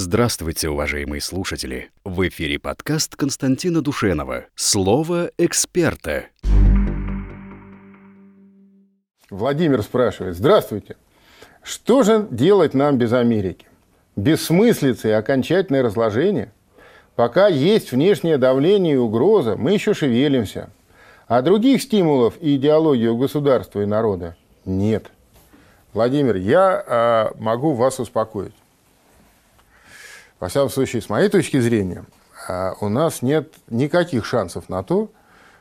[0.00, 1.90] Здравствуйте, уважаемые слушатели!
[2.04, 6.26] В эфире подкаст Константина Душенова «Слово эксперта».
[9.28, 10.36] Владимир спрашивает.
[10.36, 10.94] Здравствуйте.
[11.64, 13.66] Что же делать нам без Америки?
[14.14, 16.52] Бессмыслица и окончательное разложение?
[17.16, 20.70] Пока есть внешнее давление и угроза, мы еще шевелимся.
[21.26, 25.10] А других стимулов и идеологии у государства и народа нет.
[25.92, 26.84] Владимир, я
[27.34, 28.54] э, могу вас успокоить.
[30.40, 32.04] Во всяком случае, с моей точки зрения,
[32.48, 35.10] а, у нас нет никаких шансов на то,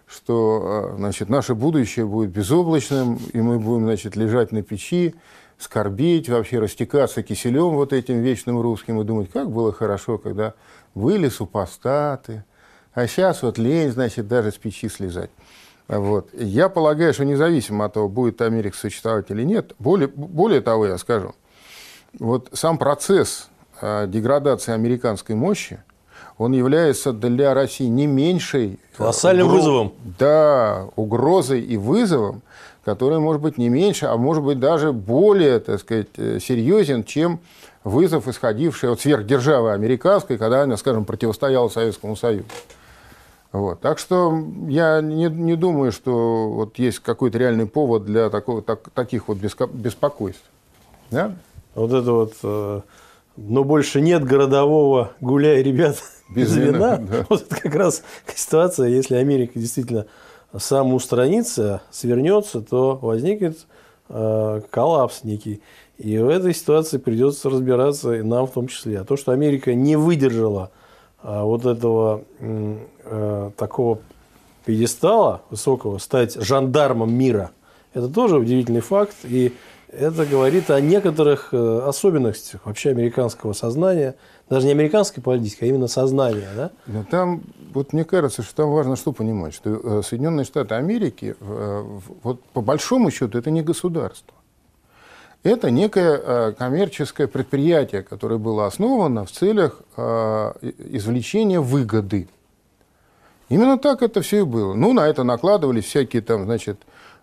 [0.08, 5.16] что а, значит, наше будущее будет безоблачным, и мы будем значит, лежать на печи,
[5.58, 10.54] скорбеть, вообще растекаться киселем вот этим вечным русским и думать, как было хорошо, когда
[10.94, 12.44] были супостаты,
[12.94, 15.32] а сейчас вот лень, значит, даже с печи слезать.
[15.88, 16.30] Вот.
[16.34, 20.98] Я полагаю, что независимо от того, будет Америка существовать или нет, более, более того, я
[20.98, 21.34] скажу,
[22.20, 23.50] вот сам процесс
[23.82, 25.80] деградации американской мощи,
[26.38, 28.80] он является для России не меньшей...
[28.94, 29.62] Э, Колоссальным угроз...
[29.62, 29.94] вызовом.
[30.20, 32.42] Да, угрозой и вызовом,
[32.86, 37.40] который может быть не меньше, а может быть даже более, так сказать, э, серьезен, чем
[37.84, 42.46] вызов, исходивший от сверхдержавы американской, когда она, скажем, противостояла Советскому Союзу.
[43.52, 43.80] Вот.
[43.80, 48.90] Так что я не, не думаю, что вот есть какой-то реальный повод для такого, так,
[48.94, 50.44] таких вот беспокойств.
[51.10, 51.34] Да?
[51.74, 52.34] Вот это вот
[53.38, 55.98] но больше нет городового гуляй, ребят,
[56.30, 56.96] без, без вина.
[56.96, 56.98] вина.
[56.98, 57.26] Да.
[57.30, 58.04] Вот это как раз
[58.36, 60.08] ситуация, если Америка действительно
[60.58, 63.60] самоустранится, свернется, то возникнет
[64.10, 65.62] э, коллапс некий.
[65.98, 69.00] И в этой ситуации придется разбираться и нам в том числе.
[69.00, 70.72] А то, что Америка не выдержала
[71.22, 74.00] э, вот этого э, такого
[74.66, 77.52] пьедестала высокого, стать жандармом мира,
[77.94, 79.16] это тоже удивительный факт.
[79.24, 79.54] И
[79.98, 84.16] это говорит о некоторых э, особенностях вообще американского сознания,
[84.50, 86.48] даже не американской политики, а именно сознания.
[86.56, 86.72] Да?
[87.10, 87.42] Там,
[87.74, 91.84] вот мне кажется, что там важно что понимать, что э, Соединенные Штаты Америки, э,
[92.24, 94.36] вот по большому счету, это не государство.
[95.44, 102.28] Это некое коммерческое предприятие, которое было основано в целях извлечения выгоды.
[103.48, 104.74] Именно так это все и было.
[104.74, 106.80] Ну, на это накладывались всякие там, значит,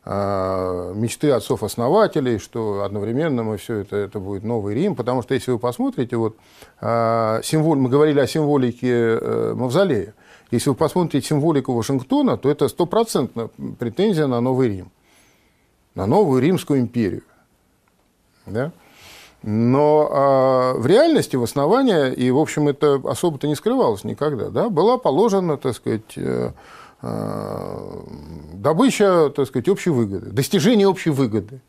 [0.07, 5.59] мечты отцов-основателей, что одновременно мы все это, это будет новый Рим, потому что если вы
[5.59, 6.37] посмотрите, вот,
[6.81, 10.15] а, символ, мы говорили о символике э, Мавзолея,
[10.51, 13.49] если вы посмотрите символику Вашингтона, то это стопроцентно
[13.79, 14.93] претензия на Новый Рим,
[15.95, 17.23] на новую Римскую империю.
[18.45, 18.73] Да?
[19.43, 24.69] Но а, в реальности, в основании, и, в общем, это особо-то не скрывалось никогда, да,
[24.69, 26.51] была положена, так сказать, э,
[26.94, 26.94] Э,
[28.55, 31.61] добыча, так сказать, общей выгоды, достижение общей выгоды.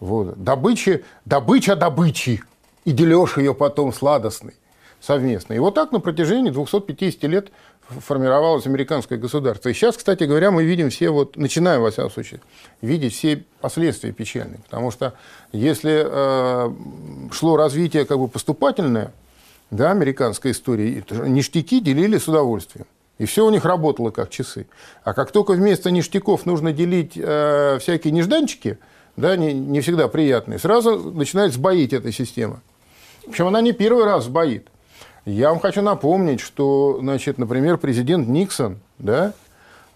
[0.00, 0.42] Вот.
[0.42, 2.42] Добыча, добыча добычи,
[2.84, 4.54] и дележ ее потом сладостный
[5.00, 5.54] совместно.
[5.54, 7.50] И вот так на протяжении 250 лет
[7.88, 9.68] формировалось американское государство.
[9.68, 12.40] И сейчас, кстати говоря, мы видим все, вот, начинаем, во всяком случае,
[12.82, 14.58] видеть все последствия печальные.
[14.64, 15.14] Потому что
[15.52, 16.72] если э,
[17.32, 19.12] шло развитие как бы поступательное,
[19.70, 22.86] да, американской истории, ништяки делили с удовольствием.
[23.18, 24.66] И все у них работало как часы.
[25.04, 28.78] А как только вместо ништяков нужно делить э, всякие нежданчики,
[29.16, 32.60] да, не, не всегда приятные, сразу начинает сбоить эта система.
[33.26, 34.68] Причем она не первый раз сбоит.
[35.24, 39.32] Я вам хочу напомнить, что, значит, например, президент Никсон да,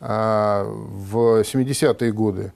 [0.01, 2.53] э, в 70-е годы,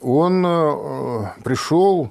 [0.00, 2.10] он э, пришел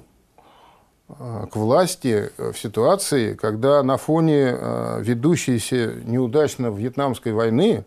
[1.18, 7.84] к власти в ситуации, когда на фоне э, ведущейся неудачно Вьетнамской войны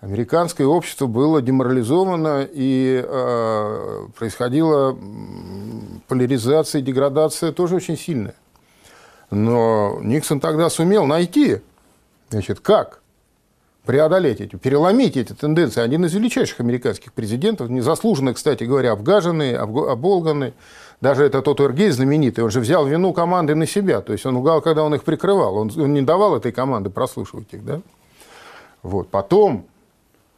[0.00, 4.96] американское общество было деморализовано и э, происходила
[6.08, 8.34] поляризация деградация тоже очень сильная.
[9.30, 11.60] Но Никсон тогда сумел найти,
[12.28, 13.00] значит, как
[13.84, 15.80] преодолеть эти, переломить эти тенденции.
[15.80, 20.54] Один из величайших американских президентов, незаслуженно, кстати говоря, обгаженный, оболганный,
[21.00, 24.00] даже это тот Эргей знаменитый, он же взял вину команды на себя.
[24.00, 25.56] То есть он угал, когда он их прикрывал.
[25.56, 27.64] Он, он не давал этой команды прослушивать их.
[27.64, 27.80] Да?
[28.82, 29.08] Вот.
[29.08, 29.66] Потом,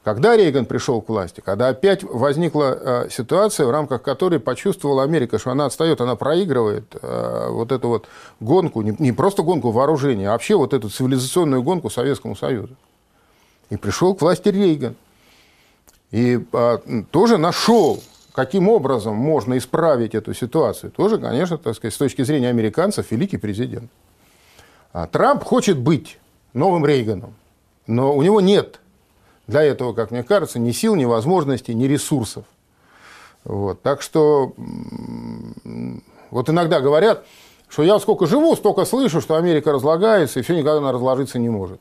[0.02, 5.38] когда Рейган пришел к власти, когда опять возникла э, ситуация, в рамках которой почувствовала Америка,
[5.38, 8.08] что она отстает, она проигрывает э, вот эту вот
[8.40, 12.74] гонку, не, не просто гонку вооружения, а вообще вот эту цивилизационную гонку Советскому Союзу.
[13.70, 14.96] И пришел к власти Рейган.
[16.12, 16.78] И э,
[17.10, 18.00] тоже нашел
[18.36, 23.38] каким образом можно исправить эту ситуацию, тоже, конечно, так сказать, с точки зрения американцев, великий
[23.38, 23.90] президент.
[24.92, 26.18] А Трамп хочет быть
[26.52, 27.34] новым Рейганом,
[27.86, 28.80] но у него нет
[29.46, 32.44] для этого, как мне кажется, ни сил, ни возможностей, ни ресурсов.
[33.44, 33.80] Вот.
[33.80, 34.52] Так что
[36.30, 37.24] вот иногда говорят,
[37.68, 41.48] что я сколько живу, столько слышу, что Америка разлагается, и все никогда она разложиться не
[41.48, 41.80] может.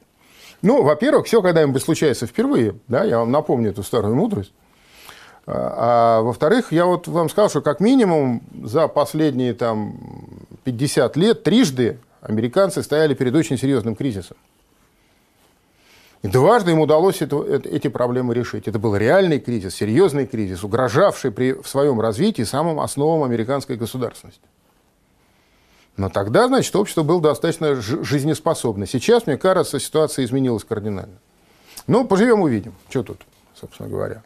[0.62, 4.54] Ну, во-первых, все когда-нибудь случается впервые, да, я вам напомню эту старую мудрость.
[5.48, 9.98] А, а во-вторых, я вот вам сказал, что как минимум за последние там
[10.64, 14.38] 50 лет трижды американцы стояли перед очень серьезным кризисом.
[16.24, 18.68] И дважды им удалось это, это, эти проблемы решить.
[18.68, 24.42] Это был реальный кризис, серьезный кризис, угрожавший при, в своем развитии самым основам американской государственности.
[25.98, 28.88] Но тогда, значит, общество было достаточно жизнеспособно.
[28.88, 31.20] Сейчас, мне кажется, ситуация изменилась кардинально.
[31.86, 32.74] Ну, поживем, увидим.
[32.90, 33.22] Что тут,
[33.54, 34.24] собственно говоря.